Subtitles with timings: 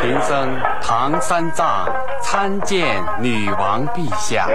[0.00, 1.86] 贫僧唐三藏
[2.22, 4.46] 参见女王陛下。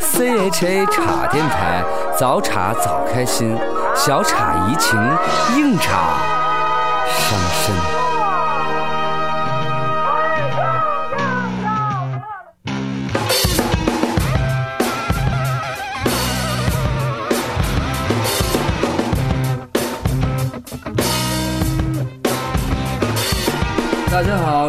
[0.00, 1.82] CHA 茶电台，
[2.16, 3.58] 早茶早开心，
[3.94, 4.98] 小茶怡情，
[5.56, 5.98] 硬茶
[7.06, 7.38] 伤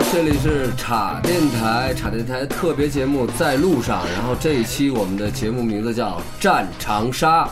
[0.09, 4.05] 这里是茶电台，茶电台特别节目在路上。
[4.15, 7.43] 然后这一期我们的节目名字叫《战长沙》。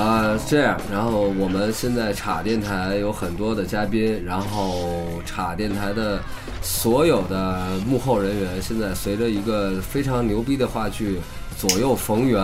[0.00, 6.18] 啊，这样，然后我们现在茶电台有很多的嘉宾，然后茶电台的
[6.80, 11.20] 所有的幕后人员，现在随着一个非常牛逼的话剧
[11.60, 12.42] 《左右逢源》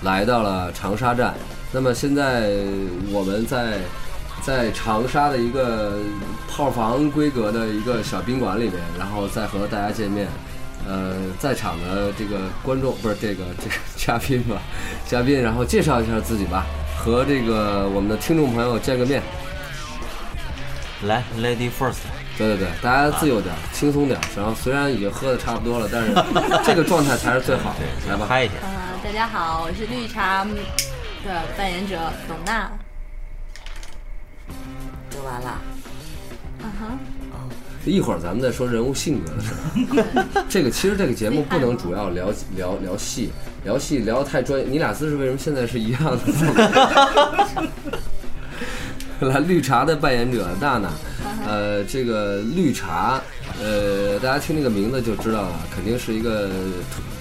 [0.00, 1.34] 来到了长沙站。
[1.70, 2.48] 那么现在
[3.12, 3.80] 我们在
[4.42, 5.98] 在长沙的一个
[6.48, 10.28] 套房规格的一个小宾馆里面，然后再和大家见面。
[10.88, 14.62] 呃，在场的这个观众不是这个这个嘉宾吧，
[15.06, 16.64] 嘉宾，然后介绍一下自己吧，
[16.96, 19.22] 和这个我们的听众朋友见个面。
[21.02, 22.04] 来，Lady First，
[22.36, 24.18] 对对对，大家自由点，轻松点。
[24.36, 26.12] 然后虽然已经喝的差不多了，但是
[26.66, 28.10] 这个状态才是最好的。
[28.10, 28.54] 来吧，嗨一下。
[28.66, 30.44] 啊、大家好，我是绿茶
[31.24, 32.70] 的扮演者董娜。
[35.10, 35.60] 就完了。
[36.60, 36.98] 嗯哼。
[37.86, 40.44] 一会儿咱们再说人物性格的事儿。
[40.48, 43.30] 这个其实这个节目不能主要聊聊聊戏，
[43.62, 44.66] 聊戏聊得太专业。
[44.66, 46.20] 你俩姿势为什么现在是一样的？
[49.20, 50.88] 来，绿茶的扮演者娜娜，
[51.46, 53.20] 呃，这个绿茶，
[53.62, 56.48] 呃，大家听这个名字就知道了，肯定是一个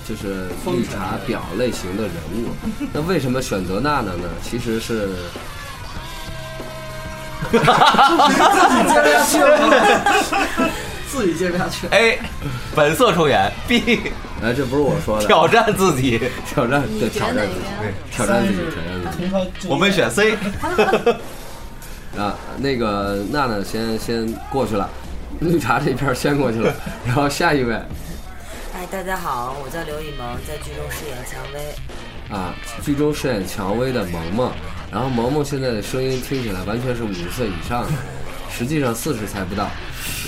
[0.08, 2.50] 就是绿茶婊类型的人物。
[2.92, 4.28] 那为什么选择娜娜呢？
[4.42, 5.09] 其实是。
[11.08, 11.86] 自己接不下去。
[11.92, 12.18] A，
[12.76, 14.00] 本色出演；B，
[14.42, 17.92] 哎，这不是我说的，挑战自己，挑战对挑战自己，个？
[18.12, 18.84] 挑战自己，挑
[19.36, 19.68] 战自己。
[19.68, 20.36] 我们选 C。
[22.18, 24.90] 啊，那个娜娜先先过去了，
[25.40, 26.74] 绿茶这边先过去了，
[27.06, 27.74] 然后下一位
[28.75, 32.35] 哎，大家好，我叫刘以萌，在剧中饰演蔷薇。
[32.35, 32.53] 啊，
[32.84, 34.52] 剧中饰演蔷薇的萌萌，
[34.91, 37.91] 然后萌萌现在的声音听起来完全是五十岁以上的，
[38.50, 39.68] 实际上四十才不到，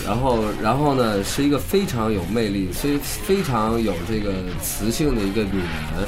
[0.06, 4.32] 然后然后呢是一个非常有魅力，非非常有这个
[4.62, 6.08] 磁性的一个女人，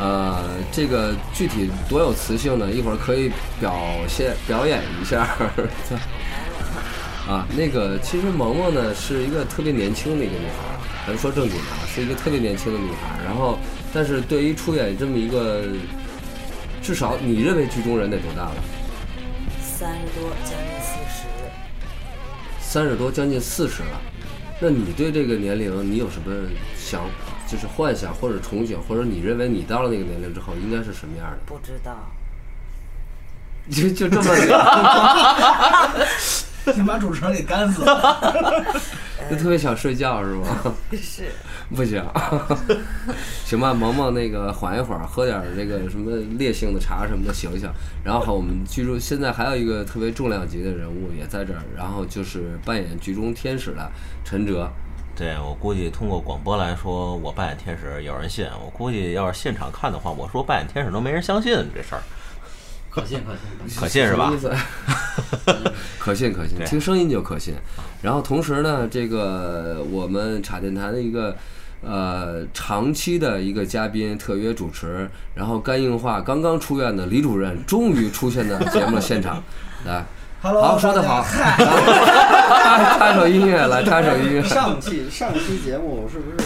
[0.00, 2.70] 呃，这个具体多有磁性呢？
[2.70, 3.30] 一会儿可以
[3.60, 3.78] 表
[4.08, 5.28] 现表演一下。
[7.28, 13.22] 啊，那个其实萌萌呢是一个特别年轻的一个女孩儿，咱说正经的啊，是一个特别年轻的女孩儿。
[13.24, 13.58] 然后，
[13.92, 15.62] 但是对于出演这么一个，
[16.82, 18.56] 至少你认为剧中人得多大了？
[19.62, 21.28] 三十多，将近四十。
[22.58, 24.00] 三十多，将近四十了。
[24.58, 26.34] 那你对这个年龄，你有什么
[26.76, 27.02] 想，
[27.50, 31.38] 就是幻想或者憧憬，或者你认为你到了那个年龄之后应该是什么样的？
[31.46, 31.96] 不知道，
[33.70, 35.90] 就就这么聊，
[36.76, 38.64] 你把主持人给干死了。
[39.30, 40.46] 就特别想睡觉是吗？
[40.92, 41.30] 是
[41.74, 42.02] 不行，
[43.44, 47.70] 行吧，萌萌那个缓一会儿，喝点儿这个什么烈性的茶什么的醒醒。
[48.02, 53.90] 然后我们剧中现在还有一个特别重量级的人物也在这儿，然后就是扮演剧中天使的
[54.24, 54.68] 陈哲。
[55.20, 58.46] 对我估计通过广播来说，我扮演天使有人信。
[58.64, 62.00] 我估计要是现场看的话，我说扮演天使都没人相信这事儿。
[62.88, 63.32] 可信可
[63.68, 63.78] 信。
[63.78, 64.32] 可信 是吧？
[66.00, 67.54] 可信可信，听声音就可信。
[68.00, 71.36] 然后同时呢，这个我们茶电台的一个
[71.82, 79.44] 呃长期的一个嘉宾特约主持，然后肝硬化刚刚出院的李主任终于出现在节目现场，
[79.84, 80.02] 来。
[80.42, 81.22] Hello，好，说得好，
[81.58, 81.58] 大
[82.96, 84.42] 插插首音乐来，插首音乐。
[84.42, 86.36] 上期上期节目是不是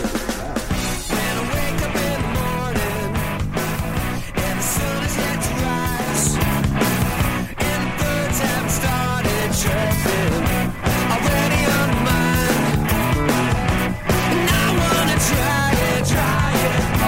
[0.43, 0.51] 哎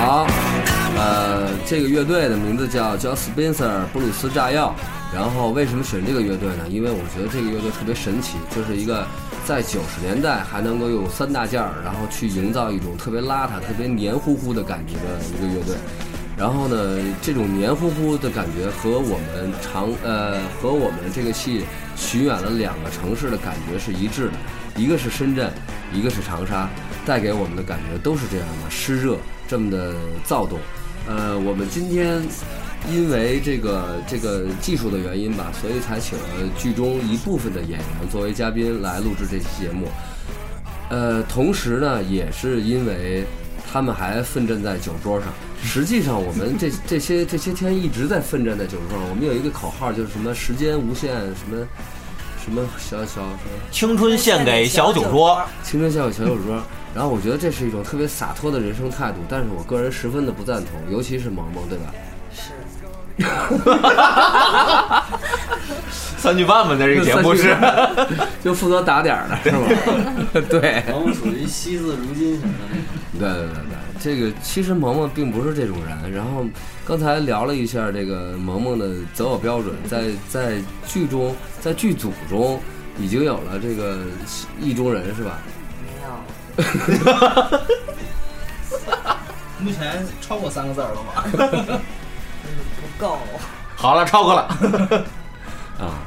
[0.06, 0.24] 好，
[0.96, 4.72] 呃，这个乐队的名字叫叫 Spencer 布鲁斯炸药。
[5.16, 6.68] 然后为什么选这个乐队呢？
[6.68, 9.06] 因为我觉得这个乐队特别神奇，就是一个
[9.46, 15.74] 在九十年代还能够用三大件儿，然后去营造一种特别邋遢、特别黏糊糊的感觉的一个乐队。
[16.36, 21.64] 然后呢，这种黏糊糊的感觉和我们长呃和我们这个戏
[21.96, 24.32] 巡演了两个城市的感觉是一致的，
[24.76, 25.50] 一个是深圳，
[25.94, 26.68] 一个是长沙，
[27.06, 29.16] 带给我们的感觉都是这样的湿热，
[29.48, 30.58] 这么的躁动。
[31.08, 32.20] 呃，我们今天
[32.90, 36.24] 因为这个这个技术的原因吧，所以才请了
[36.56, 39.88] 剧中一部分的演员作为嘉宾来录制这期节目。
[40.88, 43.24] 呃，同时呢，也是因为
[43.72, 45.28] 他们还奋战在酒桌上。
[45.64, 49.08] 实际上，我们这 这些这些天一直在奋战在酒桌上。
[49.10, 51.66] 我们有一个口号，就是什么时间无限，什么
[52.44, 56.62] 什么小小什么青春献给小酒桌，青春献给小酒桌。
[56.94, 61.92] 然后我觉得这是一种特别洒脱的人生态度，但是我个人十分的不赞同，尤其是萌萌，对吧？
[62.32, 62.52] 是
[66.18, 67.56] 三句半吧，那这个节目是。
[68.42, 69.68] 就负责打点儿的是吗？
[70.50, 70.82] 对。
[70.90, 72.84] 萌萌属于惜字如金型的那种。
[73.18, 76.12] 对对对对，这个其实萌萌并不是这种人。
[76.12, 76.44] 然后
[76.86, 82.60] 刚才聊了一下这个萌萌的择偶标准，在在剧中，在剧组中
[82.98, 83.98] 已经有了这个
[84.60, 85.38] 意中人是吧？
[85.84, 86.10] 没有，
[89.58, 91.24] 目前超过三个字儿了吧？
[92.98, 93.18] 够。
[93.76, 94.42] 好了，超过了。
[95.78, 96.00] 啊，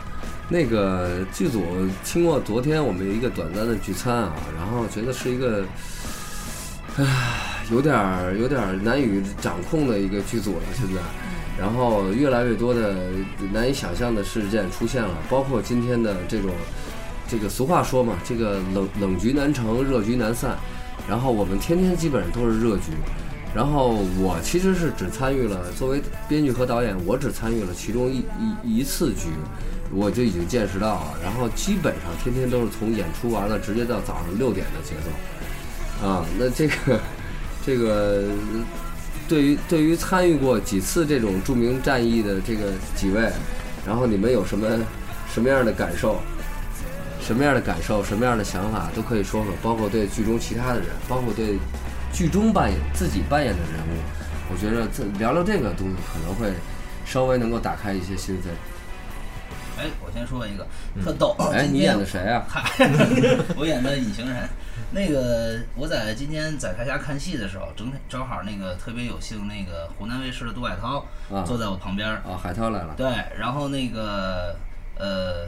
[0.47, 1.63] 那个剧组
[2.03, 5.63] 经过昨天我们一个短暂的聚餐啊，然后觉得是一个，
[6.97, 7.05] 唉，
[7.71, 11.01] 有点儿有点儿难以掌控的一个剧组了，现在。
[11.59, 12.95] 然后越来越多的
[13.51, 16.51] 难以想象的事件出现了，包括今天的这种，
[17.27, 20.57] 这个俗话说嘛，这个冷冷局难成，热局难散。
[21.07, 22.93] 然后我们天天基本上都是热局，
[23.55, 28.23] 然后我其实是只参与了作为编剧和导演，我只参与了其中一
[28.63, 29.29] 一一次局，
[29.91, 31.17] 我就已经见识到了。
[31.23, 36.99] 然后基本上天天都是从演出完了直接到早上六点的节奏，啊，那这个
[37.65, 38.25] 这个
[39.27, 43.31] 对于对于参与过几次这种著名战役的这个几位，
[43.85, 44.67] 然后你们有什么
[45.33, 46.19] 什么样的感受？
[47.21, 51.59] 什么样的感受，什么样的想法都可以说说，包括对剧中其他的人，包括对
[52.11, 54.01] 剧中扮演自己扮演的人物，
[54.51, 56.53] 我觉得这聊聊这个东西可能会
[57.05, 58.49] 稍微能够打开一些心扉。
[59.81, 60.67] 哎，我先说一个
[61.01, 61.35] 特逗。
[61.53, 62.43] 哎，你演的谁啊？
[62.49, 62.69] 嗨，
[63.55, 64.49] 我演的隐形人。
[64.91, 72.15] 那个我在今天在他家看戏的时候，正正好那个特别有幸，那个湖南卫视的杜海涛啊坐在我旁边儿。
[72.25, 72.93] 啊，海涛来了。
[72.97, 73.07] 对，
[73.37, 74.53] 然后那个
[74.97, 75.47] 呃，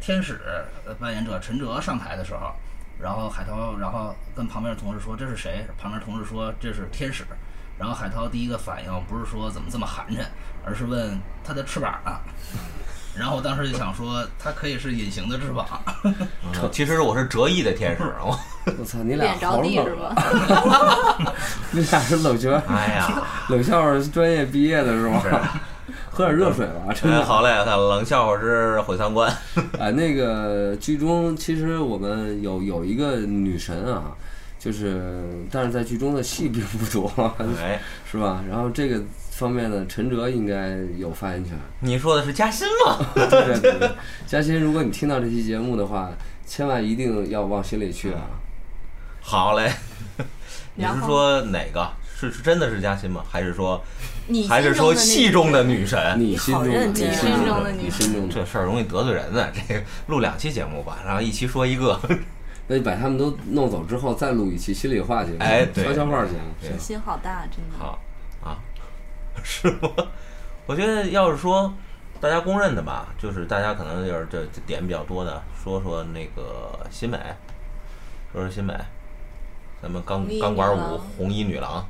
[0.00, 0.38] 天使
[0.84, 2.52] 呃扮演者陈哲上台的时候，
[3.00, 5.66] 然后海涛，然后跟旁边的同事说这是谁？
[5.78, 7.24] 旁边同事说这是天使。
[7.78, 10.18] 然后海涛第一个反应不是说怎么这么寒碜，
[10.64, 12.12] 而是问他的翅膀呢。
[13.18, 15.66] 然后我当时就想说，它可以是隐形的翅膀。
[16.04, 16.14] 嗯
[16.70, 18.38] 其实我是折翼的天使， 我
[18.78, 20.14] 我操，你俩好脸着地是冷啊！
[20.14, 21.32] 吧？
[21.72, 25.20] 你俩是冷学，哎呀，冷笑话专业毕业的是吗？
[26.12, 27.24] 喝点热水吧，真哎，的。
[27.24, 29.30] 好嘞，冷笑话是毁三观。
[29.78, 34.12] 啊， 那个剧中其实我们有有一个女神啊，
[34.58, 37.10] 就是但是在剧中的戏并不多，
[37.58, 37.80] 哎，
[38.10, 38.44] 是吧？
[38.46, 39.00] 然后这个
[39.30, 41.58] 方面呢，陈哲应该有发言权。
[41.80, 42.98] 你说的是嘉欣吗？
[43.14, 43.90] 对对对对，
[44.26, 46.10] 嘉欣，如果你听到这期节目的话，
[46.46, 48.20] 千万一定要往心里去啊！
[49.22, 49.72] 好嘞，
[50.74, 51.88] 你是说哪个？
[52.14, 53.24] 是是真的是嘉欣吗？
[53.28, 53.82] 还是说
[54.28, 56.18] 你还是说戏中的女神？
[56.18, 62.00] 你心中的，你心中的，你心中的，这事儿容易得罪人呢，这个录两期节目吧，然后一期说一个。
[62.68, 66.54] 那你把他们都弄走之后，再录一期心里话节目，哎悄悄话节目。
[66.60, 67.76] 对心好大，真的。
[67.76, 67.98] 好
[68.40, 68.56] 啊，
[69.42, 69.90] 是吗？
[70.66, 71.74] 我觉得要是说
[72.20, 77.18] 大家公认的吧，就是大家可能就是这这点比较多的，说说那个新美，
[78.32, 78.72] 说说新美，
[79.82, 81.84] 咱们钢钢管舞红衣女郎，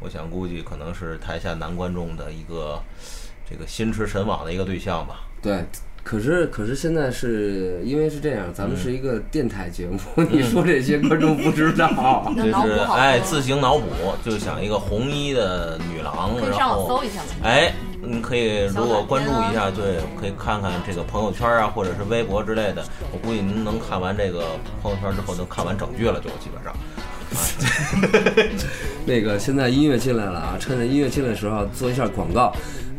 [0.00, 2.80] 我想估计可能是台下男观众的一个
[3.48, 5.20] 这个心驰神往的一个对象吧。
[5.42, 5.64] 对，
[6.02, 9.98] 可是可是现在是因为是这样，咱们是一个电台节目，
[10.30, 12.30] 你说这些观众不知道。
[12.36, 13.86] 那就是哎，自行脑补，
[14.24, 17.20] 就想一个红衣的女郎，然可以上网后搜一下。
[17.42, 22.84] 哎，你可以如果关注一下，对，可以看看这个朋友圈啊，或者是微博之类的。
[23.12, 26.74] 我估计您能看完这个朋友圈之后，能看完整剧了，就基本上。
[29.06, 32.52] 那个现在音乐进来了啊，趁着音乐进来的时候做一下广告。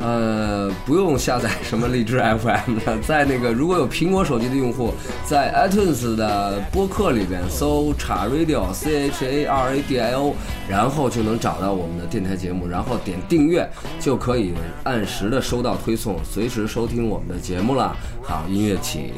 [0.03, 4.91] 呃，不用下载什么荔枝 FM 的，在那个如果有苹果手机的用户，
[5.27, 10.33] 在 iTunes 的播客里边搜“叉 Radio C H A R A D I O”，
[10.67, 13.69] 然后就能找到我们的电台节目，然后点订阅
[13.99, 14.53] 就可以
[14.85, 17.95] 按时的收到推送，随时收听我们的节目了。
[18.23, 19.13] 好，音乐起。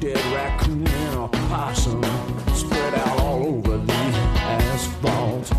[0.00, 2.02] Dead raccoon and a possum
[2.54, 5.50] spread out all over the asphalt.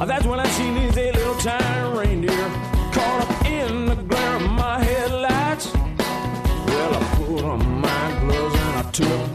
[0.00, 2.48] Uh, that's when I seen these eight little tiny reindeer
[2.92, 5.74] caught up in the glare of my headlights.
[5.74, 9.27] Well, I put on my gloves and I took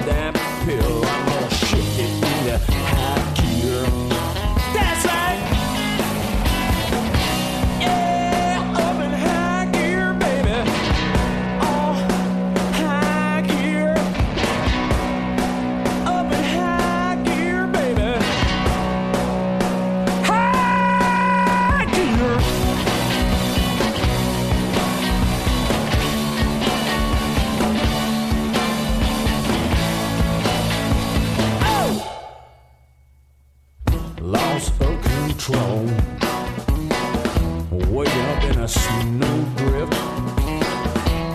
[38.63, 39.93] a snow drip.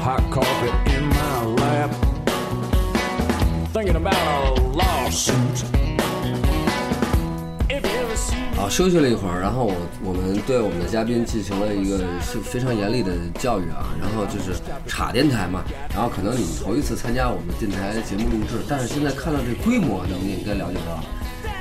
[0.00, 1.90] Hot coffee in my lap.
[3.74, 5.64] Thinking about a lawsuit.
[7.68, 21.04] If you ever see 好，休息了一会儿，然后我我们对我们的嘉宾进行了一个是非常严厉的教育啊，然后就是插电台嘛，然后可能你们头一次参加我们电台节目录制，但是现在看到这规模，你们也应该了解到，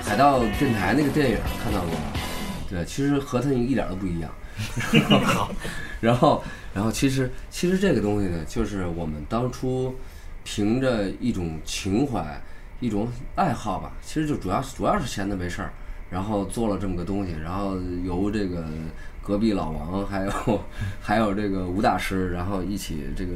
[0.02, 2.14] 海盗电台那个电影看到过吧？
[2.70, 4.32] 对，其实和它一点都不一样。
[6.02, 9.96] 然后，然后其实其实这个东西呢，就是我们当初
[10.44, 12.40] 凭着一种情怀、
[12.80, 15.72] 一种爱好吧，其实就主要主要是闲的没事儿，
[16.10, 18.64] 然后做了这么个东西，然后由这个
[19.22, 20.32] 隔壁老王还有
[21.02, 23.34] 还有这个吴大师，然后一起这个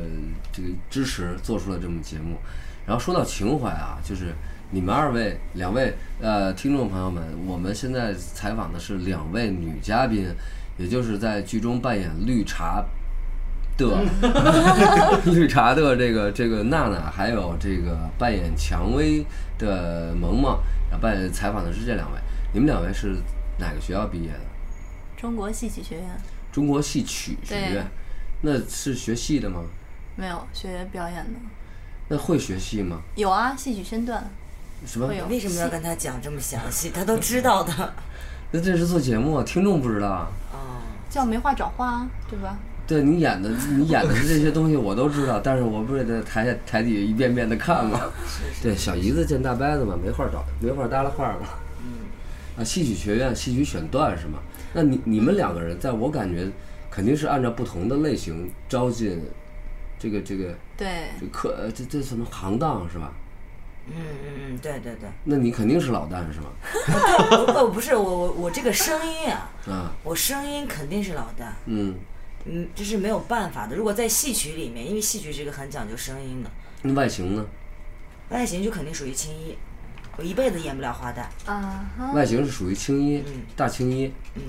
[0.52, 2.38] 这个支持做出了这么节目。
[2.86, 4.34] 然后说到情怀啊，就是
[4.72, 10.28] 你们二位两位呃听众朋友们，我们现在采访的是两位女嘉宾，
[10.82, 12.84] 也就是在剧中扮演绿茶
[13.78, 14.04] 的
[15.26, 19.24] 绿茶的这个这个娜娜，还有这个扮演蔷薇
[19.60, 20.60] 的萌萌，
[20.90, 22.18] 然后扮演采访的是这两位。
[22.54, 23.16] 你们两位是
[23.60, 24.40] 哪个学校毕业的？
[25.16, 26.06] 中国戏曲学院
[26.52, 27.88] 中国戏曲学院，
[28.42, 29.62] 那是学戏的吗？
[30.16, 31.40] 没有学表演的，
[32.10, 33.00] 那会学戏吗？
[33.16, 34.30] 有啊，戏曲身段
[34.86, 35.18] 什么会？
[35.18, 35.28] 有。
[35.28, 36.90] 为什么要跟他讲这么详细？
[36.90, 37.94] 他都知道的。
[38.52, 40.30] 那这是做节目啊，听众不知道啊。
[40.54, 40.58] 哦，
[41.10, 42.58] 叫没话找话啊，对吧？
[42.86, 48.02] 对你演的，你演的这些东西我都知道，但是我不是在台下台底下一遍遍的看吗？
[48.62, 51.48] 对，小姨子见大伯子嘛，没话找，没话搭拉话嘛。
[52.58, 54.40] 啊，戏曲学院戏曲选段是吗？
[54.74, 56.50] 那你你们两个人，在我感觉
[56.90, 59.22] 肯定是按照不同的类型招进
[59.98, 63.14] 这个这个对，这这这什么行当是吧？
[63.96, 65.10] 嗯嗯嗯，对对对。
[65.24, 66.52] 那你肯定是老旦是吧？
[67.32, 71.96] 我我不是我我我这个声音啊， 啊，我声音肯定是老旦，嗯，
[72.46, 73.76] 嗯，这是没有办法的。
[73.76, 76.50] 如果在戏曲里面，因为戏曲是一个很讲究声音的，
[76.82, 77.46] 那外形呢？
[78.30, 79.56] 外形就肯定属于青衣。
[80.18, 84.12] 我一辈子演不了花旦，啊哈，外形是属于青衣，嗯大青衣。
[84.36, 84.42] 嗯，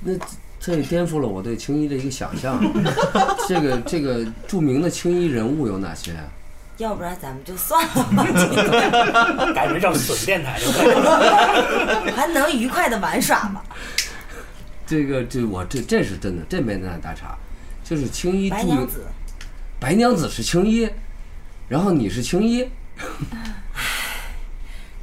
[0.00, 0.12] 那
[0.58, 2.58] 这也颠覆了我对青衣的一个想象。
[3.46, 6.24] 这个这个著名的青衣人物有哪些啊？
[6.78, 8.24] 要不然咱们就算了吧，
[9.54, 12.12] 改名叫损电台就可以了。
[12.16, 13.60] 还能愉快的玩耍吗？
[14.86, 17.36] 这个这我这这是真的，这没那大差。
[17.84, 19.06] 就是青衣白娘子，
[19.80, 20.88] 白娘子是青衣，
[21.68, 22.68] 然后你是青衣，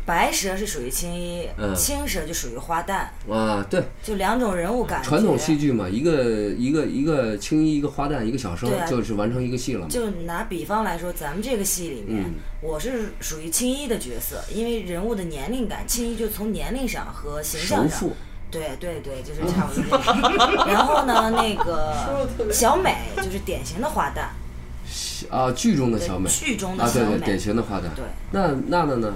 [0.05, 5.09] 白蛇是属于青衣，嗯青蛇就属于花旦，啊，对，就两种人物感觉。
[5.09, 9.87] 传统戏剧嘛，一个一个一个青衣，一个花旦，一个小生啊，就是完成一个戏了嘛。
[9.89, 18.07] 就拿比方来说，咱们这个戏里面，嗯我是属于青衣的角色，因为人物的年龄感，青衣就从年龄上和形象上，
[18.51, 20.65] 对对对，就是差不多。
[20.67, 27.89] 然后呢，那个小美就是典型的花旦，啊，剧中的小美，剧中的啊，对对，小美典型的花旦。
[27.95, 29.11] 对，那娜娜呢？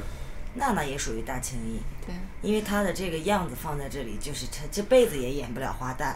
[0.60, 6.14] 娜娜也属于大青衣，对，因为她的这个样子放在这里，就是她这辈子也演不了花旦，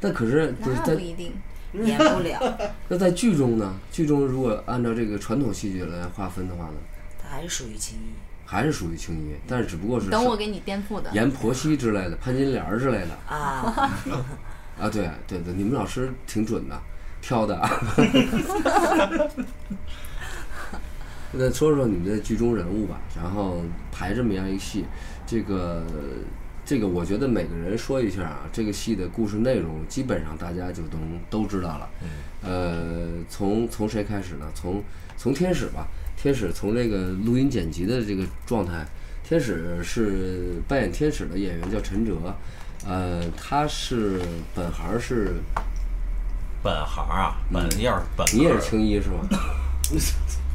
[0.00, 1.32] 那可是就是在那不一定。
[1.84, 3.74] 演不了， 那在剧中呢？
[3.92, 6.74] 剧中如果按照这个传统戏剧来划分的话呢，
[7.22, 8.14] 她还是属于青衣。
[8.48, 11.10] 还是属于青衣，但是只不过是等我给你颠覆的。
[11.10, 13.90] 阎婆媳之类的、潘金莲儿之类的啊，
[14.80, 16.80] 啊，对对对，你们老师挺准的，
[17.20, 17.68] 挑的啊。
[21.32, 24.84] 那说说你们的剧中人物吧，然后排这么样一个戏，
[25.26, 25.82] 这个
[26.64, 31.88] 这个我觉得每个人说一下啊，这个戏的故事内容基本上大家就都都知道了。
[32.42, 34.46] 呃，从从谁开始呢？
[34.54, 34.82] 从
[35.16, 38.86] 从天使吧，天使从这个录音剪辑的这个状态，
[39.24, 42.14] 天使是扮演天使的演员叫陈哲，
[42.86, 44.20] 呃，他是
[44.54, 45.34] 本行是，
[46.62, 49.26] 本行啊，本要是本你也是青衣是吗？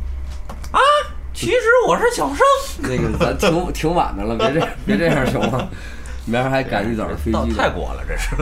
[1.34, 1.58] 其实
[1.88, 2.40] 我是小生，
[2.80, 5.68] 那个咱挺 挺晚的了，别这别这样行吗？
[6.26, 8.36] 明儿还赶一早的飞机到呢泰国了，这是。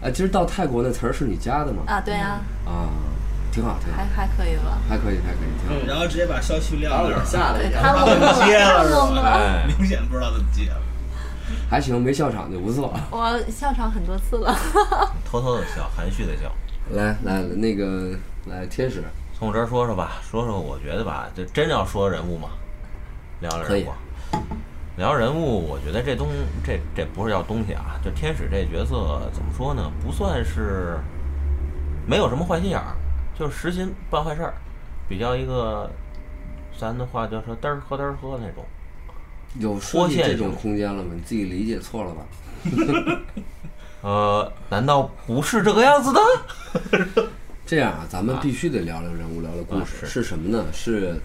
[0.00, 1.82] 啊，今儿到泰国那词儿是你加的吗？
[1.86, 2.88] 啊，对啊，啊，
[3.52, 4.78] 挺好，挺好还，还可以吧？
[4.88, 5.86] 还可以，还可以，挺好。
[5.86, 7.80] 然后直接把消息撂那儿，对，吓了一跳。
[7.82, 10.80] 他懵了，接了明显不知道怎么接了。
[11.68, 12.92] 还行，没笑场就不错。
[13.10, 14.56] 我笑场很多次了。
[15.30, 16.50] 偷偷的笑，含蓄的笑。
[16.90, 19.04] 来来，那个来天使，
[19.42, 22.50] 从我这儿说说吧，说说我觉得吧，就真要说人物嘛，
[23.40, 23.92] 聊聊人物。
[24.96, 26.28] 聊人物，我觉得这东
[26.64, 29.90] 这这不是要东西啊，就天使这角色怎么说呢？
[30.00, 30.96] 不算是
[32.06, 32.94] 没有什么坏心眼儿，
[33.36, 34.54] 就是实心办坏事儿，
[35.08, 35.90] 比较一个
[36.78, 38.64] 咱的话就说嘚儿喝嘚儿喝那种。
[39.58, 41.10] 有设计脱线这种空间了吗？
[41.16, 42.22] 你自己理解错了吧？
[44.02, 46.20] 呃，难道不是这个样子的？
[47.64, 49.80] 这样啊，咱们必须得聊聊人物，聊聊故事。
[49.80, 50.66] 啊是是什么呢？
[50.72, 51.16] 是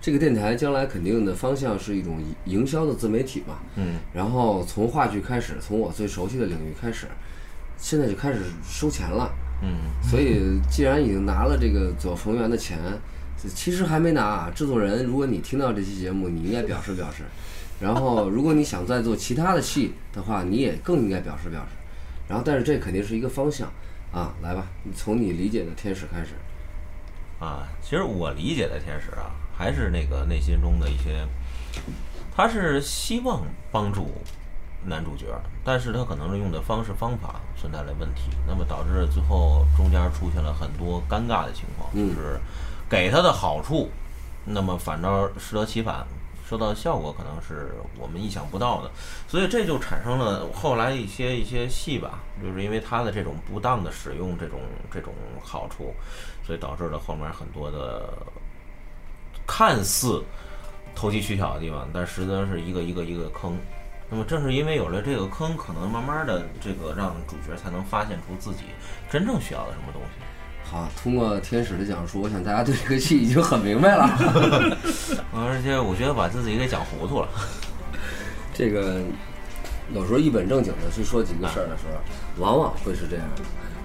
[0.00, 3.58] 这个电台将来肯定的方向是一种营销的自媒体嘛。
[3.76, 7.06] 嗯，然后从话剧开始，从我最熟悉的领域开始，
[7.78, 9.32] 现在就开始收钱了。
[9.62, 12.78] 嗯，所以既然已经拿了这个左逢源的钱，
[13.54, 14.52] 其实还没拿啊。
[14.54, 17.22] 制作人，如果你听到这期节目，你应该表示表示。
[17.80, 21.74] 然后，如果你想再做其他的戏的话，你也更应该表示表示。
[22.28, 23.68] 然后，但是这肯定是一个方向
[24.14, 26.34] 啊，来吧，你从你理解的天使开始。
[27.40, 31.26] 啊，其实我理解的天使啊，还是那个内心中的一些，
[32.34, 33.42] 他是希望
[33.72, 34.08] 帮助
[34.86, 35.26] 男主角，
[35.64, 42.38] 但是他可能是用的方式方法存在了问题，那么导致最后中间出现了很多尴尬的情况，嗯就是
[42.88, 43.90] 给他的好处，
[44.44, 46.06] 那么反倒适得其反。
[46.54, 48.90] 收到效果可能是我们意想不到的，
[49.26, 55.92] 所以这就产生了后来一些一些戏吧，就是因为他的这种不当的使用这种这种好处，
[56.46, 58.08] 所以导致了后面很多的
[59.44, 60.22] 看似
[60.94, 63.58] 投机取巧的地方，但实则是一个一个一个坑。
[64.08, 68.66] 那么正是因为有了这个坑，可能慢慢的这个让主角才能发现出自己
[69.10, 70.22] 真正需要的什么东西。
[70.74, 74.10] 好，通过天使的讲述，我想大家对这个戏已经很明白了。
[75.32, 77.28] 而且我觉得把自己给讲糊涂了。
[78.52, 79.00] 这个
[79.94, 83.42] 有时候一本正经的去说几个事儿的时候，往往会是这样的，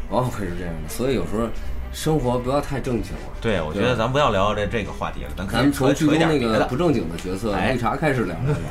[0.10, 0.90] 往往会是这样的。
[0.90, 1.48] 所以有时候
[1.94, 3.38] 生活不要太正经了。
[3.40, 6.76] 对，我觉得咱不要聊这这个话题了，咱可咱们以扯扯从剧中那个不。
[6.76, 8.62] 正经的角色哎绿茶开始聊聊吧。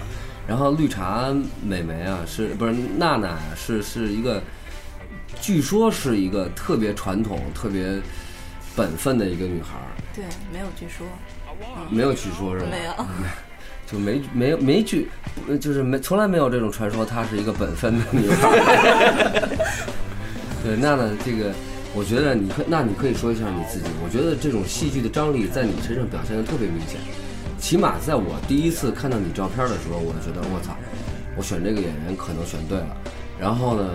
[0.45, 3.39] 然后绿茶美眉啊，是不是娜娜啊？
[3.55, 4.43] 是是一个，
[5.41, 8.01] 据说是一个特别传统、特别
[8.77, 11.07] 本分的一个女孩儿，对，没有据说，
[11.91, 12.71] 没有据说是吧？
[12.71, 12.93] 没有。
[13.91, 15.09] 就没没有没据，
[15.49, 19.59] 呃就是没从来没有这种传说，她是一个本分的女孩儿。
[20.63, 21.55] 对，娜娜这个，
[21.95, 23.87] 我觉得你可那你可以说一下你自己。
[24.05, 27.01] 我觉得这种戏剧的张力在你身上表现的特别明显，
[27.59, 30.77] 起码在我第一次看到你照片的时候，我就觉得我操，
[31.35, 32.95] 我选这个演员可能选对了。
[33.41, 33.89] 然后呢，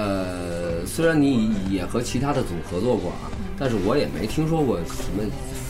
[0.00, 5.22] 呃，虽然你也和其他的组合作过啊，但是我也没听说过什么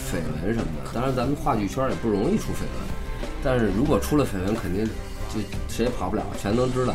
[0.07, 0.90] 绯闻什么的。
[0.95, 3.29] 当然，咱们话剧圈也不容易出绯闻。
[3.43, 6.93] 但是如果出了绯闻，肯定就谁也跑不了，全都知道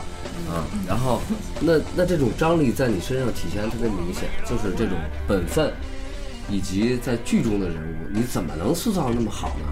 [0.48, 0.64] 啊。
[0.88, 1.20] 然后，
[1.60, 5.74] 那那这种张力在你身上体现特别明显，就是这种本分，
[6.50, 9.66] 以及在剧中的人物，你怎么能塑造那么好呢？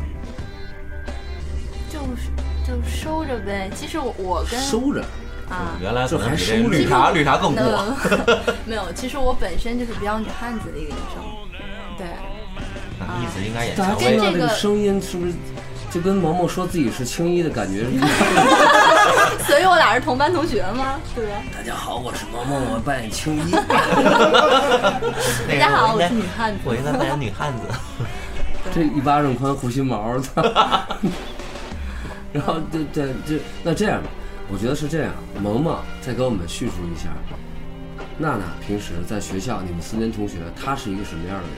[1.89, 2.29] 就是
[2.67, 3.71] 就收着呗。
[3.73, 5.01] 其实我我跟收着，
[5.53, 7.63] 啊，原来可能比这还收这绿茶绿茶更过。
[7.63, 7.95] 嗯
[8.65, 11.23] 没有，其实我本身就是比较女汉子的一个女生，
[11.97, 12.07] 对，
[13.21, 15.33] 意思应该也大家稍微听到这个跟这个声音，是不是
[15.91, 19.43] 就跟萌萌说自己是青衣的感觉是一样的？
[19.45, 20.99] 所以我俩是同班同学吗？
[21.13, 21.33] 对吧？
[21.55, 23.51] 大家好，我是萌萌，我扮演青衣。
[25.47, 26.59] 那大家好，我是女汉子。
[26.65, 27.61] 我应该扮演女汉子。
[28.73, 30.41] 这一巴掌宽护心毛，操！
[32.31, 34.09] 然后对对这那这样吧，
[34.51, 35.13] 我觉得是这样。
[35.41, 37.09] 萌萌再给我们叙述一下，
[38.17, 41.57] 娜娜平时在学校你们四年同学，她是一个什么样的人？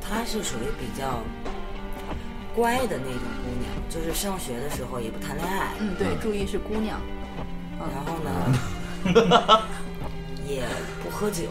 [0.00, 1.20] 她是属于比较
[2.54, 7.00] 乖的那种姑娘，就是上学的时候也不谈恋爱，嗯，对，注意是姑娘。
[7.78, 8.30] 然后呢，
[10.52, 10.62] 也
[11.02, 11.42] 不喝酒，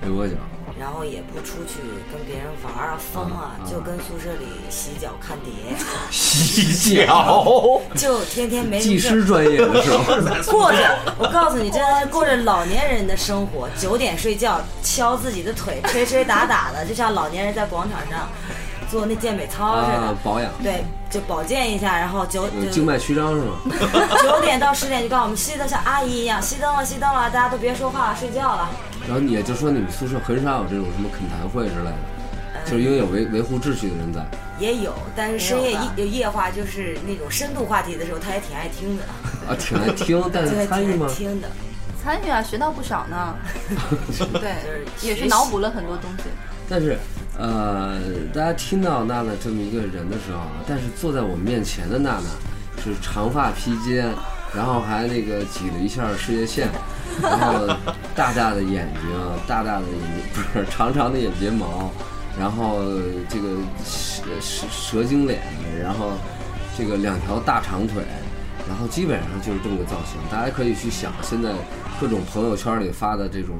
[0.00, 0.34] 没喝酒，
[0.78, 1.80] 然后也不出去
[2.12, 5.52] 跟别人玩啊疯啊，就跟宿舍里洗脚看碟，
[6.10, 9.90] 洗脚， 就天天没技师专业的是
[10.22, 10.36] 吧？
[10.50, 13.68] 过着，我告诉你，这是过着老年人的生活。
[13.78, 18.28] 九点睡觉，敲自己的腿，捶捶打打的，就像老年人在广场上
[18.94, 19.96] 做那健美操似的。
[19.98, 23.56] 啊，保养，对，就保健一下，然后九呃静脉曲张是吗？
[24.22, 28.70] 九点到十点就告诉我们熄灯，像阿姨一样熄灯了，熄灯了，大家都别说话了，睡觉了。
[29.08, 31.96] 然后也就说你们宿舍很少有这种什么恳谈会之类的。
[32.54, 34.24] 呃，就是因为有维维护秩序的人在。
[34.60, 39.02] 也有，但是深夜没有夜夜话就是那种深度话题的时候，他也挺爱听的，
[39.48, 41.32] 啊，挺爱听， 但，是参与吗挺爱？
[41.32, 41.48] 听的。
[42.04, 43.34] 参与啊，学到不少呢。
[44.34, 44.52] 对，
[45.00, 46.24] 也是脑补了很多东西。
[46.68, 46.98] 但是，
[47.36, 47.98] 呃，
[48.32, 54.08] 大家听到娜娜这么一个人的时候啊，但是坐在我面前的娜娜是长发披肩，
[54.54, 56.68] 然后还那个挤了一下事业线，
[57.20, 57.66] 然后
[58.14, 59.10] 大大的眼睛，
[59.48, 61.90] 大大的眼睛不是长长的眼睫毛，
[62.38, 62.82] 然后
[63.28, 63.48] 这个
[63.84, 65.42] 蛇蛇蛇精脸，
[65.82, 66.12] 然后
[66.78, 68.02] 这个两条大长腿。
[68.66, 71.50] 然后基本上就是这么个造型，大家可以去想，现在
[72.00, 73.54] 各种朋友圈里发的这种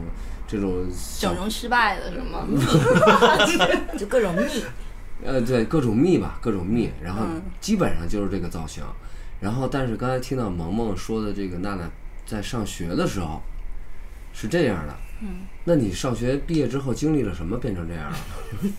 [0.47, 0.87] 这种
[1.19, 2.47] 整容失败的是吗？
[3.99, 4.43] 就各种蜜，
[5.25, 8.85] 呃，对，各种蜜吧，各种蜜，然后嗯基本上就是这个造型。
[9.41, 11.91] 然后，但是刚才听到萌萌说的这个娜娜
[12.25, 13.43] 在上学的时候
[14.33, 18.17] 是这样的，嗯，那你上学毕业之后经历了什么变成这样了？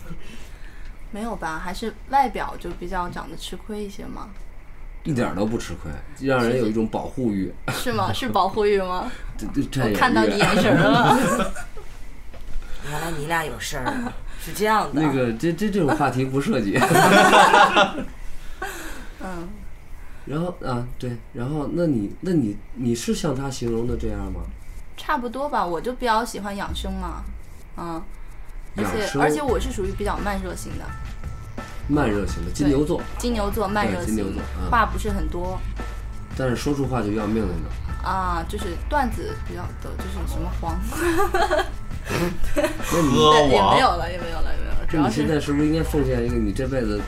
[1.12, 1.58] 没有吧？
[1.58, 4.30] 还是外表就比较长得吃亏一些吗？
[5.06, 5.90] 一点都不吃亏，
[6.26, 7.52] 让人有一种保护欲。
[7.72, 8.12] 是吗？
[8.12, 9.10] 是保护欲吗？
[9.38, 11.16] 这这这我看到你眼神了。
[12.90, 15.00] 原来你俩有事儿啊，是这样的。
[15.00, 16.78] 那个这这这种话题不涉及。
[19.20, 19.48] 嗯，
[20.24, 24.42] 然后啊，对，然后那你那你你是像他形容的这样吗？
[24.96, 25.64] 差不多吧。
[25.64, 27.22] 我就比较喜欢养生嘛，
[27.76, 28.02] 嗯，
[28.76, 30.84] 而且养生而且我是属于比较慢热型的，
[31.88, 35.58] 慢热型的金牛座，金牛座慢热型对金牛座，嗯话不是很多
[36.36, 37.70] 但是说出话就要命那种。
[38.02, 40.78] 啊，就是段子比较多，就是什么黄，
[42.92, 47.00] 那你歌对也没有了，也没有了，也没有了，主那要是你现在是不是应该奉献一个你这辈子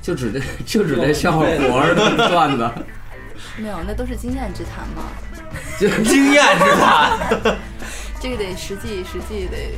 [0.00, 2.70] 就指这 就指这笑话活儿的段子？
[3.58, 5.02] 没有，那都是经验之谈嘛。
[5.80, 7.56] 就经验之谈。
[8.20, 9.74] 这个得实际，实际得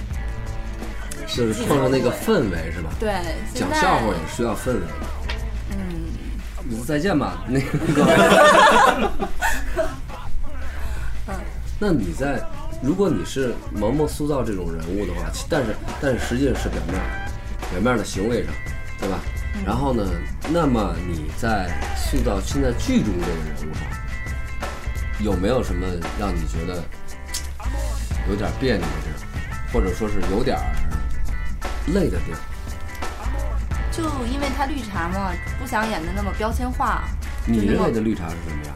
[1.29, 2.91] 就是碰上那个氛围是吧？
[2.99, 3.12] 对。
[3.55, 4.81] 讲笑话也需要氛围。
[5.71, 7.69] 嗯，再见吧，那个。
[11.29, 11.35] 嗯
[11.81, 12.43] 那你在，
[12.83, 17.01] 如果你是萌萌塑造这种人物的话，但是但是实际上是表面，
[17.71, 18.53] 表面的行为上，
[18.99, 19.21] 对吧？
[19.55, 20.05] 嗯然后呢，
[20.51, 23.83] 那么你在塑造现在剧中这个人物上，
[25.21, 25.87] 有没有什么
[26.19, 26.83] 让你觉得
[28.29, 29.17] 有点别扭的地儿，
[29.73, 30.64] 或者说是有点儿
[31.88, 32.38] 累的地儿？
[33.90, 37.03] 就因为他绿茶嘛，不想演的那么标签化。
[37.46, 38.74] 你就那么认为的绿茶是什么样？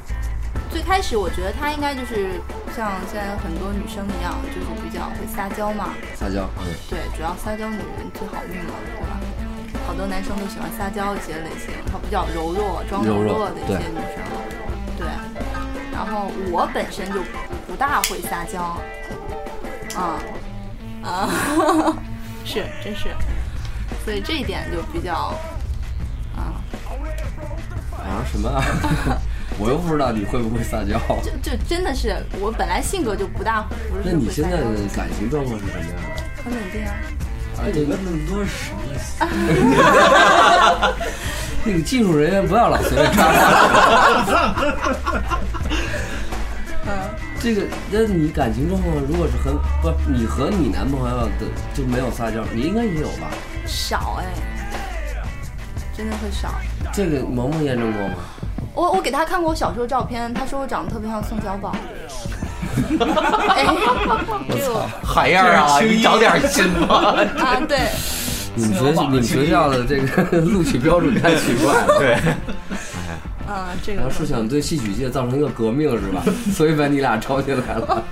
[0.70, 2.40] 最开始我觉得她应该就是
[2.75, 5.94] 像现在很多女生一样，就是比较会撒娇嘛。
[6.14, 9.20] 撒娇，嗯，对，主要撒娇女人最好命嘛，对吧？
[9.87, 14.25] 好多男生都喜欢撒娇一些类型，她比较柔弱、装柔弱的一些女生。
[14.98, 15.07] 对。
[15.92, 17.20] 然后我本身就
[17.66, 18.81] 不大会撒娇，
[19.94, 20.18] 啊
[21.05, 21.29] 啊，
[22.44, 23.09] 是真是，
[24.05, 25.35] 所以这一点就比较
[26.37, 26.61] 啊，
[27.98, 28.62] 啊什么啊？
[29.59, 30.98] 我又不知道你会不会撒娇。
[31.22, 34.64] 就就真的是我本来性格就不大不是那你现在的
[34.96, 36.22] 感情状况是什么样的？
[36.42, 36.94] 很稳定啊。
[37.59, 39.22] 啊，这个那么多是什么意思？
[41.64, 43.38] 那个技术人员不要老随便插话。
[47.42, 53.28] 嗯，这个，那你感情状况如果是很不是你和你男朋友的就没有撒娇，你应该也有吧？
[53.66, 54.24] 少哎，
[55.96, 56.55] 真的会少。
[56.92, 58.14] 这个萌萌验证过吗？
[58.74, 61.74] 我我给他看过我小时候照片，他说我长得特别像宋小宝。
[63.50, 63.66] 哎，
[64.48, 67.14] 这个海燕啊，你长点心吧。
[67.38, 67.90] 啊，对，
[68.55, 71.98] 你们学你们学校的这个录取标准太奇怪了。
[71.98, 72.16] 对，
[73.48, 76.22] 嗯，这个然后是想对戏曲界造成一个革命是吧？
[76.55, 78.05] 所以把你俩招起来了。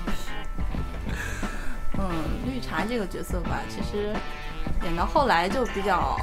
[1.99, 2.11] 嗯，
[2.47, 4.13] 绿茶这个角色吧，其实
[4.85, 6.17] 演到后来就比较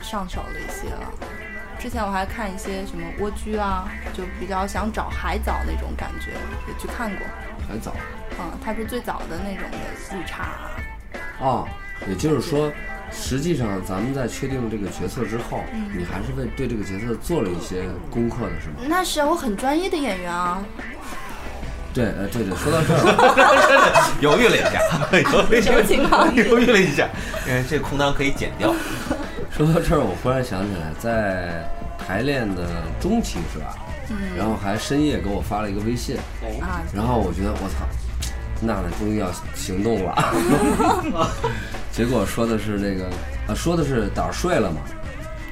[0.00, 1.10] 上手了一些了。
[1.78, 6.30] 之前我还看一些什么蜗居啊，就比较想找海藻那种感觉，
[6.68, 7.26] 也去看过。
[7.68, 7.92] 海藻
[8.38, 10.70] 嗯，它是最早的那种的绿茶。
[11.40, 11.66] 哦，
[12.08, 12.70] 也就是说，
[13.12, 15.62] 实际上咱们在确定这个角色之后，
[15.96, 18.76] 你还是为对这个角色做了一些功课的是吗？
[18.88, 20.62] 那是啊我很专业的演员啊。
[21.94, 24.80] 对，呃，对对， 说到这儿，犹豫了一下，
[25.12, 27.06] 犹豫什么情况犹豫了一下，
[27.46, 28.74] 嗯，这空档可以剪掉。
[29.54, 32.66] 说到这儿，我忽然想起来，在排练的
[32.98, 33.76] 中期是吧？
[34.08, 36.16] 嗯然后还深夜给我发了一个微信，
[36.60, 37.86] 啊，然后我觉得我操，
[38.62, 40.14] 娜娜终于要行动了。
[41.92, 43.04] 结果说的是那个，
[43.46, 44.80] 啊，说的是胆儿睡了嘛，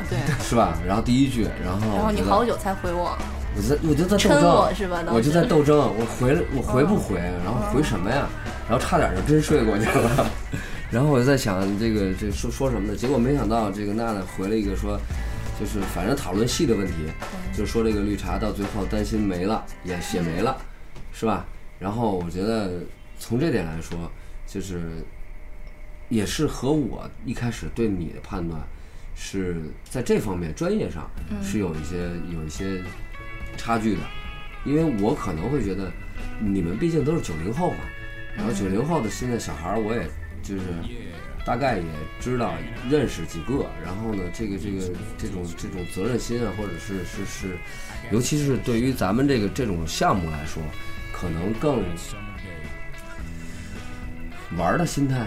[0.08, 0.18] 对。
[0.42, 0.78] 是吧？
[0.86, 3.16] 然后第一句，然后然后你好久才回我，
[3.54, 8.26] 我在我就在斗抻争，我是吧我就在斗争，我回了 我回不回，然后回什么呀？
[8.68, 10.26] 然后差点就真睡过去了。
[10.90, 12.96] 然后我就在想这个这说说什么呢？
[12.96, 14.98] 结果没想到这个娜娜回了一个说，
[15.60, 16.94] 就是反正讨论戏的问题，
[17.56, 20.56] 就说这个绿茶到最后担心没了，也也没了，
[21.12, 21.44] 是吧？
[21.78, 22.70] 然后我觉得
[23.20, 24.10] 从这点来说，
[24.46, 25.04] 就是
[26.08, 28.60] 也是和我一开始对你的判断
[29.14, 31.08] 是在这方面专业上
[31.42, 32.82] 是有一些有一些
[33.58, 34.00] 差距的，
[34.64, 35.92] 因为我可能会觉得
[36.40, 37.80] 你们毕竟都是九零后嘛，
[38.34, 40.08] 然后九零后的现在小孩儿我也
[40.42, 40.62] 就是
[41.44, 41.84] 大概也
[42.18, 42.54] 知道
[42.88, 44.80] 认识几个，然后呢，这个这个
[45.18, 47.58] 这种这种责任心啊，或者是是是，
[48.10, 50.62] 尤其是对于咱们这个这种项目来说，
[51.12, 51.84] 可能更
[54.56, 55.26] 玩的心态，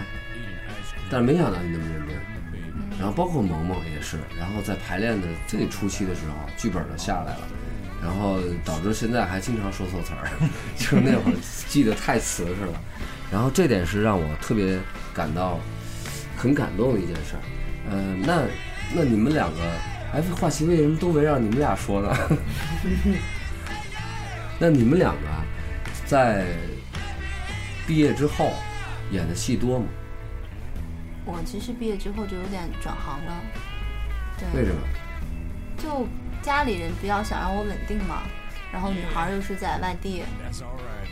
[1.10, 2.16] 但是没想到你那么认真。
[2.98, 7.40] 然后包括萌萌也是，然后在排练的最初期的时候，剧本就下来了，
[8.00, 10.30] 然后导致现在还经常说错词儿，
[10.78, 11.34] 就是那会儿
[11.68, 12.80] 记得太瓷实了。
[13.32, 14.78] 然后这点是让我特别
[15.12, 15.58] 感到
[16.36, 17.42] 很感动的一件事儿。
[17.90, 18.42] 嗯、那
[18.94, 19.60] 那你们两个，
[20.12, 22.16] 哎，话题为什么都围绕你们俩说呢？
[24.60, 25.20] 那你们两个
[26.06, 26.46] 在
[27.88, 28.52] 毕业之后
[29.10, 29.86] 演的戏多吗？
[31.26, 33.32] 我其实毕业之后就有点转行了，
[34.38, 34.80] 对，为什么？
[35.78, 36.06] 就
[36.42, 38.22] 家里人比较想让我稳定嘛，
[38.70, 40.22] 然后女孩儿又是在外地，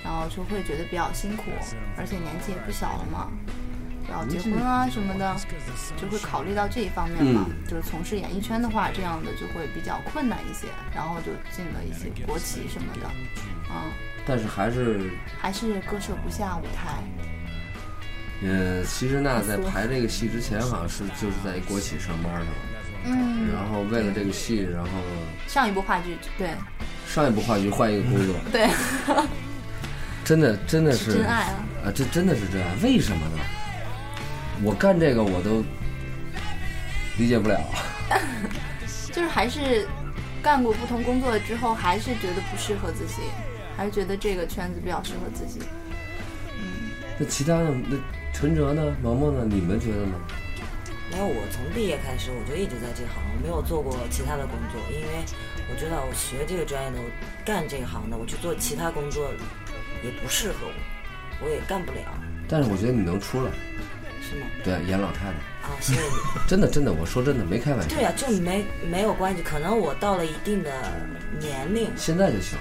[0.04, 1.44] 然后就会觉得比较辛苦，
[1.96, 3.30] 而且年纪也不小了嘛，
[4.10, 5.34] 要结婚啊什么的，
[5.96, 7.46] 就会考虑到这一方面嘛。
[7.48, 13.06] 嗯就是从事演艺圈的话，这样的就会比较困难一些，然后就进了一些国企什么的，
[13.72, 13.88] 啊、
[14.26, 17.02] 但是还是还是割舍不下舞台。
[18.44, 22.52] 呃，其实娜在排这个戏之前，好像是就是在国企上班是吧？
[23.04, 24.90] 嗯，然后为了这个戏，然后
[25.46, 26.50] 上一部话剧，对
[27.08, 28.68] 上一部话剧换一个工作，对，
[30.24, 31.64] 真的真的 是是真爱啊。
[31.84, 33.38] 啊，这真的是真爱，为什么呢？
[34.62, 35.64] 我干这个我都
[37.18, 37.60] 理解不了。
[39.12, 39.86] 就是还是
[40.42, 43.22] 干过不同工作之后，还是觉得不适合自己，
[43.76, 45.60] 还是觉得这个圈子比较适合自己。
[47.18, 47.96] 那其他的那
[48.42, 50.18] 陈哲呢，萌萌呢，你们觉得呢？
[51.12, 55.24] 没有，我从毕业开始我就一直在这行，我没有做过其他的工作，因为
[55.70, 57.08] 我知道我学这个专业的，我
[57.44, 59.30] 干这行的，我去做其他工作
[60.02, 62.00] 也不适合我，我也干不了，
[62.48, 63.50] 但是我觉得你能出来，
[64.20, 64.46] 是吗？
[64.64, 65.26] 对，演老太
[65.62, 66.08] 太，啊，谢谢你。
[66.48, 70.68] 真的真的，我说真的，没开玩笑对，呀、就没没有关系，可能我到了一定的
[71.38, 72.58] 年龄，现在就行。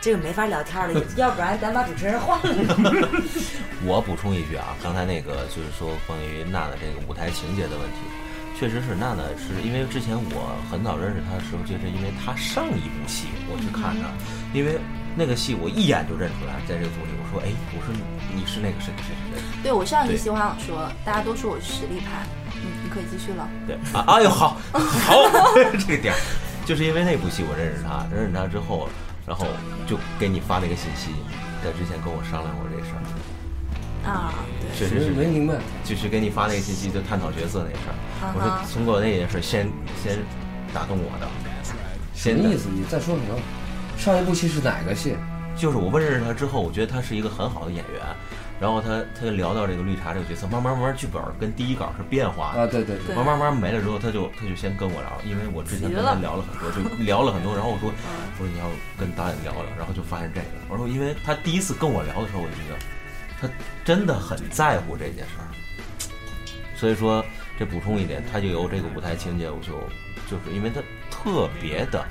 [0.00, 3.08] 这个没法聊天了， 要不然咱把主持人换了。
[3.84, 7.98] 我补充一句啊，刚才那个就是说关于娜娜这个舞台情节的问题，
[8.58, 14.06] 确实是娜娜是因为之前我很早认识她的时候，就是因为她上一部戏我去看她，
[14.54, 14.78] 因为
[15.16, 17.94] 那个戏我一眼就认出来，在这个组里，我说哎，我说
[18.34, 22.22] 你是那个谁谁谁谁，对我上一对期我想说，大家都说我是实力派，
[22.54, 23.48] 嗯，你可以继续了。
[23.66, 25.14] 对啊，哎呦好，好，
[25.78, 26.18] 这个点儿，
[26.66, 28.88] 就是因为那部戏我认识她，认识她之后，
[29.28, 29.46] 然后
[29.86, 31.10] 就给你发那个信息，
[31.62, 37.94] 在之前跟我商量过这事儿，啊，对，确实是没明白，就是给你发那个信息，就探讨角色那事儿。
[38.24, 39.68] 啊我说哈通过那件事先
[40.02, 40.18] 先
[40.72, 41.28] 打动我的，
[41.62, 41.74] 什
[42.14, 42.68] 先么意思？
[42.72, 43.38] 你再说什么？
[43.98, 45.14] 上一部戏是哪个戏？
[45.54, 48.02] 就是我问认识他之后，我觉得他是一个很好的演员。
[48.60, 57.54] 然后他他就聊到这个绿茶这个角色，慢慢慢慢剧本跟第一稿是变化的啊，对对对，慢慢慢慢没了之后，他就他就先跟我聊，因为我之前跟他聊了很多，就 聊了很多。
[57.54, 58.66] 然后我说我说你要
[58.98, 60.46] 跟导演聊聊，然后就发现这个。
[60.68, 62.78] 我说因为他第一次跟我聊的时候，我就觉得
[63.40, 63.48] 他
[63.84, 65.46] 真的很在乎这件事儿。
[66.74, 67.24] 所以说
[67.58, 69.78] 这补充一点，他就有这个舞台情节，我就
[70.28, 72.04] 就是因为他特别的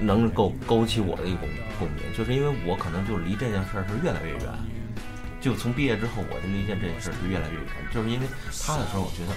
[0.00, 4.40] 能够勾起我的一种共鸣，就是因为我可能就离这件事儿是越来越远。
[5.46, 8.26] 就从毕业之后，我就离这这件事儿是越来越远，就是因为
[8.66, 9.32] 他的时候，我觉得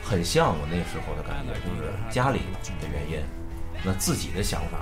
[0.00, 2.40] 很像我那时候的感觉，就是家里
[2.80, 3.20] 的原因，
[3.84, 4.80] 那自己的想法，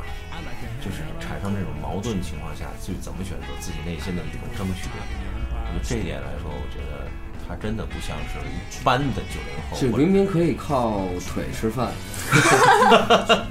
[0.78, 4.86] 就是产生这种矛盾情况下，去怎么选择自己内心的一种争取。
[4.86, 7.10] 我觉得这一点来说，我觉得
[7.42, 11.90] 他真的不像是一般的九零后，就明明可以靠腿吃饭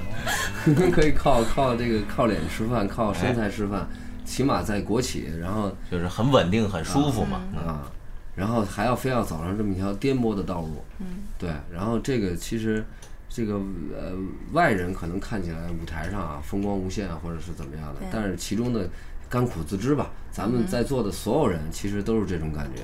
[0.64, 3.86] 明明可以靠靠这个靠脸吃饭，靠身材吃饭，
[4.32, 7.42] 起码在国企，然后就是很稳定、很舒服嘛。
[7.52, 7.92] 嗯啊，
[8.34, 11.06] 然后还要非要走上这么一条颠簸的道路，嗯，
[11.38, 12.82] 对，然后这个其实
[13.28, 13.56] 这个
[13.94, 14.16] 呃
[14.52, 18.88] 外人可能看起来舞台上啊风光无限啊，或者是怎么样的，但是其中的
[19.28, 20.10] 甘苦自知吧。
[20.30, 22.80] 咱们在座的所有人其实都是这种感觉。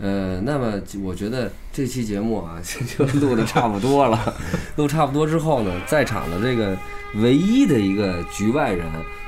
[0.00, 2.58] 呃，那么我觉得这期节目啊，
[2.96, 4.34] 就录的差不多了。
[4.76, 6.76] 录差不多之后呢，在场的这个
[7.16, 8.86] 唯一的一个局外人，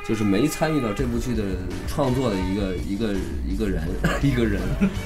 [0.08, 1.42] 就是没参与到这部剧的
[1.86, 3.14] 创作的一个一个
[3.46, 3.82] 一个人，
[4.24, 4.60] 一个人，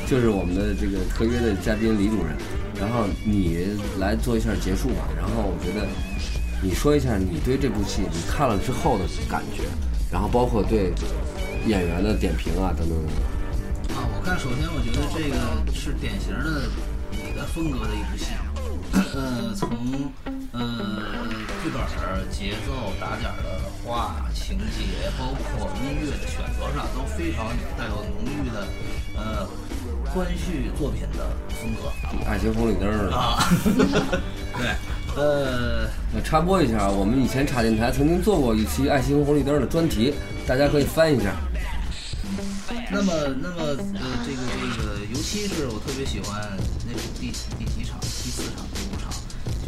[0.07, 2.37] 就是我们的这个特约的嘉宾李主任。
[2.79, 3.66] 然后你
[3.98, 5.09] 来做一下结束吧。
[5.16, 5.87] 然后我觉得
[6.62, 9.62] 你说一下你对这部戏你看了之后的感觉，
[10.12, 10.92] 然后包括对
[11.66, 13.14] 演员的点评啊等等等等。
[14.26, 16.66] 啊，我看首先我觉得这个是典型的
[17.12, 18.34] 你的风格的一部戏，
[19.14, 19.70] 呃，从
[20.50, 20.60] 呃
[21.62, 27.46] 剧本儿、节奏、打点儿的话、情节，包括音乐的选择上，都非常
[27.78, 28.66] 带有浓郁的
[29.14, 29.46] 呃
[30.12, 31.92] 关续作品的风格
[32.28, 33.38] 爱情红绿灯儿啊。
[34.58, 40.14] 对，呃，那插播一下，我们以前插电台曾经做过一期《爱情红绿灯》的专题，
[40.48, 41.30] 大家可以翻一下。
[42.96, 43.12] 那么，
[43.44, 43.76] 那么，呃，
[44.24, 46.40] 这个，这个，尤其是我特别喜欢
[46.88, 47.28] 那是第
[47.61, 48.00] 第几场？
[48.00, 49.12] 第四场、第五场，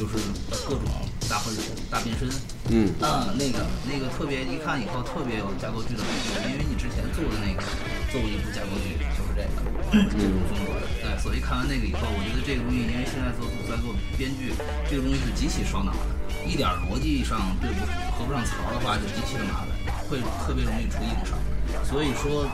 [0.00, 0.16] 就是
[0.64, 0.88] 各种
[1.28, 2.24] 大混血、大变身。
[2.72, 2.88] 嗯。
[3.04, 7.60] 啊，那个，那个特别，一看以后特别有架构剧的感觉，因为你之前做的那个
[8.08, 10.88] 做过一部架构剧，就是这个这种风格的。
[11.04, 14.56] 对，所以看完那个以后，我觉得这个东西，因为现在做在做编剧，
[14.88, 16.16] 这个东西是极其烧脑的，
[16.48, 17.84] 一点逻辑上对不
[18.16, 19.68] 合不上槽的话，就极其的麻烦，
[20.08, 20.16] 会
[20.48, 21.36] 特别容易出硬伤。
[21.84, 22.48] 所以说。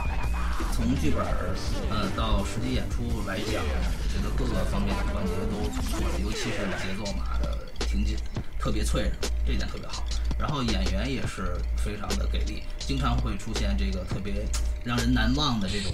[0.73, 1.55] 从剧本儿，
[1.89, 8.17] 呃，到实际演出来讲，我觉得各个方面的环节都突出了，尤其是节奏嘛的挺紧，
[8.59, 9.11] 特别脆，
[9.45, 10.03] 这点特别好。
[10.37, 14.33] 然后演员也是非常的给力，经常会出现这个特别
[14.83, 15.93] 让人难忘的这种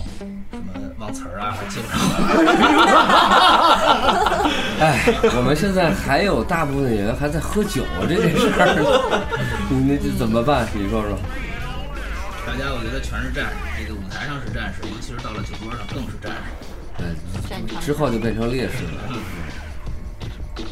[0.52, 2.00] 什么忘词儿啊、接不上。
[4.82, 8.74] 哎，我们现在还有大部分演员还在喝酒这件事儿，
[9.70, 10.68] 你那这怎么办？
[10.74, 11.16] 你说说。
[12.52, 16.52] 大家我觉得全是战士，这个舞台上是战士，尤其是到了酒桌上更是战士。
[16.98, 19.00] 对，之后就变成烈士了。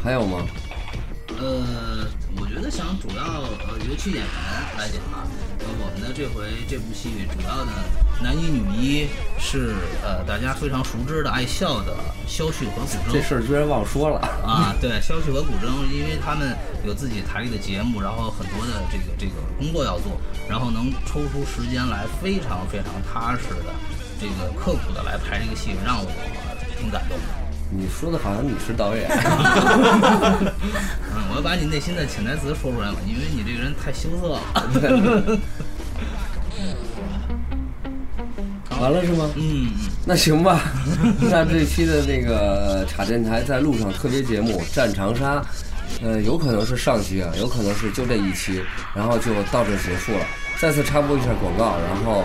[0.04, 0.46] 还有吗？
[1.40, 4.28] 呃，我觉得想主要呃，尤其演员
[4.78, 5.24] 来讲啊，
[5.60, 7.72] 呃，我们的这回这部戏主要的
[8.22, 9.08] 男一女一
[9.40, 9.74] 是
[10.04, 11.96] 呃大家非常熟知的爱笑的
[12.28, 13.14] 肖旭和古筝。
[13.14, 14.76] 这事儿居然忘说了啊！
[14.82, 16.54] 对，肖旭和古筝，因为他们
[16.86, 23.72] 有自己台里的节目，然后很多的这个这个工作要做，然后能抽出时间来非常非常踏实的
[24.20, 26.12] 这个刻苦的来拍这个戏，让我
[26.78, 27.24] 挺感动的。
[27.72, 29.08] 你说的好像你是导演。
[31.30, 34.42] 嗯，我要把你内心的潜台词说出来了，因为你这个人太羞涩了。
[38.80, 39.30] 完了是吗？
[39.36, 39.72] 嗯，
[40.06, 40.62] 那行吧。
[41.20, 45.36] 那这期的那个茶电台在路上特别节目《战长沙》，
[46.02, 48.62] 呃，有可能是上期啊，有可能是就这一期，
[48.96, 50.26] 然后就到这结束了。
[50.62, 52.24] 再次插播一下广告，然后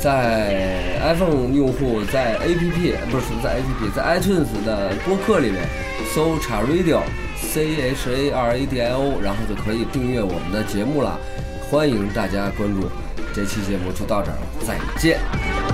[0.00, 5.66] 在 iPhone 用户在 APP 不是在 APP 在 iTunes 的播客里面
[6.14, 7.00] 搜“茶 Radio”
[7.52, 11.18] C H A R A D I O，然后就可以订阅我们的节目了。
[11.68, 12.88] 欢迎大家关注。
[13.34, 15.69] 这期节目就到这儿了，再见。